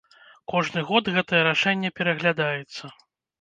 [0.53, 2.83] Кожны год гэтае рашэнне пераглядаецца.